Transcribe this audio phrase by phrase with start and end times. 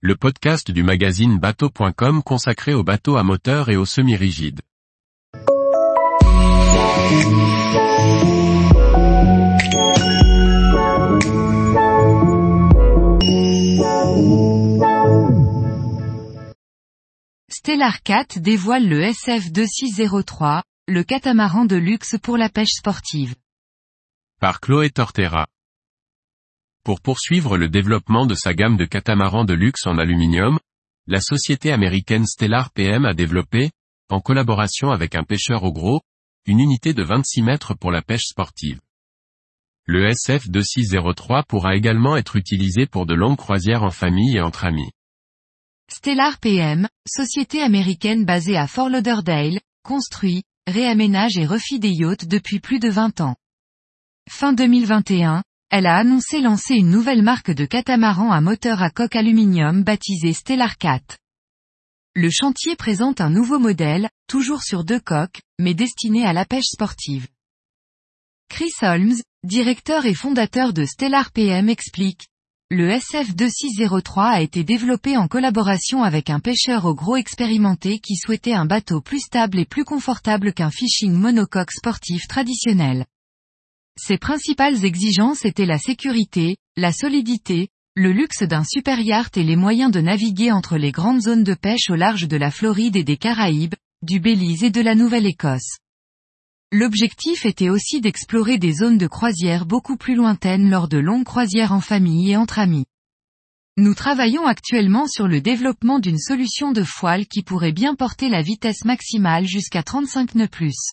[0.00, 4.60] le podcast du magazine bateau.com consacré aux bateaux à moteur et aux semi-rigides.
[17.48, 23.34] Stellar Cat dévoile le SF2603, le catamaran de luxe pour la pêche sportive.
[24.38, 25.48] Par Chloé Tortera.
[26.88, 30.58] Pour poursuivre le développement de sa gamme de catamarans de luxe en aluminium,
[31.06, 33.72] la société américaine Stellar PM a développé,
[34.08, 36.00] en collaboration avec un pêcheur au gros,
[36.46, 38.80] une unité de 26 mètres pour la pêche sportive.
[39.84, 44.90] Le SF2603 pourra également être utilisé pour de longues croisières en famille et entre amis.
[45.92, 52.60] Stellar PM, société américaine basée à Fort Lauderdale, construit, réaménage et refit des yachts depuis
[52.60, 53.36] plus de 20 ans.
[54.30, 59.16] Fin 2021, elle a annoncé lancer une nouvelle marque de catamaran à moteur à coque
[59.16, 61.02] aluminium baptisée Stellar Cat.
[62.14, 66.64] Le chantier présente un nouveau modèle, toujours sur deux coques, mais destiné à la pêche
[66.64, 67.28] sportive.
[68.48, 72.28] Chris Holmes, directeur et fondateur de Stellar PM explique,
[72.70, 78.54] le SF2603 a été développé en collaboration avec un pêcheur au gros expérimenté qui souhaitait
[78.54, 83.04] un bateau plus stable et plus confortable qu'un fishing monocoque sportif traditionnel.
[83.98, 89.56] Ses principales exigences étaient la sécurité, la solidité, le luxe d'un super yacht et les
[89.56, 93.02] moyens de naviguer entre les grandes zones de pêche au large de la Floride et
[93.02, 95.78] des Caraïbes, du Belize et de la Nouvelle-Écosse.
[96.70, 101.72] L'objectif était aussi d'explorer des zones de croisière beaucoup plus lointaines lors de longues croisières
[101.72, 102.86] en famille et entre amis.
[103.78, 108.42] Nous travaillons actuellement sur le développement d'une solution de foile qui pourrait bien porter la
[108.42, 110.92] vitesse maximale jusqu'à 35 nœuds plus.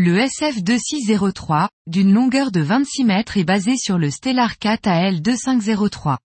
[0.00, 6.18] Le SF2603, d'une longueur de 26 mètres est basé sur le Stellar 4 AL2503.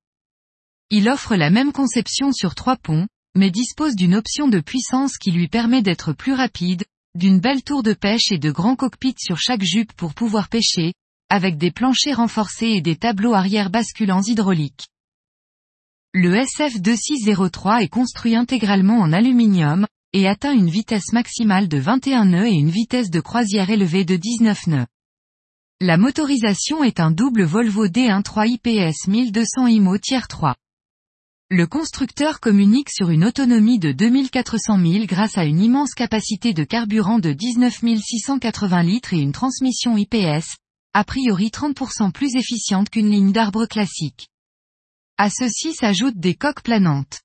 [0.91, 5.31] Il offre la même conception sur trois ponts, mais dispose d'une option de puissance qui
[5.31, 6.83] lui permet d'être plus rapide,
[7.15, 10.93] d'une belle tour de pêche et de grands cockpits sur chaque jupe pour pouvoir pêcher,
[11.31, 14.85] avec des planchers renforcés et des tableaux arrière basculants hydrauliques.
[16.13, 22.47] Le SF2603 est construit intégralement en aluminium, et atteint une vitesse maximale de 21 nœuds
[22.47, 24.87] et une vitesse de croisière élevée de 19 nœuds.
[25.81, 30.55] La motorisation est un double Volvo D1.3 IPS 1200 IMO Tier 3.
[31.49, 36.63] Le constructeur communique sur une autonomie de 2400 000 grâce à une immense capacité de
[36.63, 40.55] carburant de 19 680 litres et une transmission IPS,
[40.93, 44.29] a priori 30% plus efficiente qu'une ligne d'arbre classique.
[45.17, 47.22] À ceci s'ajoutent des coques planantes.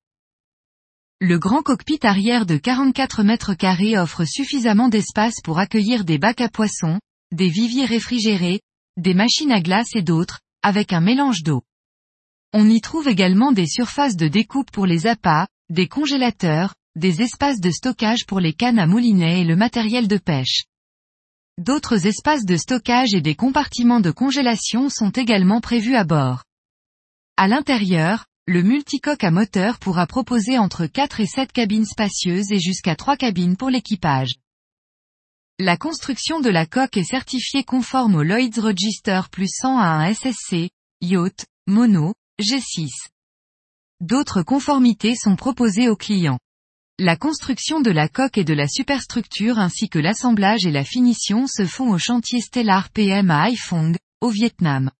[1.20, 6.40] Le grand cockpit arrière de 44 mètres carrés offre suffisamment d'espace pour accueillir des bacs
[6.40, 7.00] à poissons,
[7.32, 8.60] des viviers réfrigérés,
[8.96, 11.64] des machines à glace et d'autres, avec un mélange d'eau.
[12.52, 17.58] On y trouve également des surfaces de découpe pour les appâts, des congélateurs, des espaces
[17.58, 20.66] de stockage pour les cannes à moulinet et le matériel de pêche.
[21.58, 26.44] D'autres espaces de stockage et des compartiments de congélation sont également prévus à bord.
[27.36, 32.58] À l'intérieur, le multicoque à moteur pourra proposer entre 4 et 7 cabines spacieuses et
[32.58, 34.36] jusqu'à 3 cabines pour l'équipage.
[35.58, 40.14] La construction de la coque est certifiée conforme au Lloyd's Register plus 100 à un
[40.14, 40.70] SSC,
[41.02, 42.88] Yacht, Mono, G6.
[44.00, 46.38] D'autres conformités sont proposées aux clients.
[46.98, 51.46] La construction de la coque et de la superstructure ainsi que l'assemblage et la finition
[51.46, 54.90] se font au chantier Stellar PM à Haiphong, au Vietnam.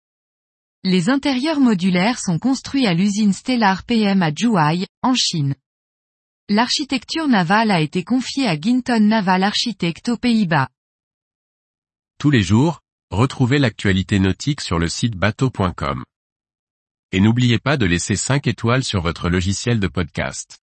[0.91, 5.55] Les intérieurs modulaires sont construits à l'usine Stellar PM à Zhuhai, en Chine.
[6.49, 10.71] L'architecture navale a été confiée à Ginton Naval Architect aux Pays-Bas.
[12.19, 16.05] Tous les jours, retrouvez l'actualité nautique sur le site bateau.com.
[17.13, 20.59] Et n'oubliez pas de laisser 5 étoiles sur votre logiciel de podcast.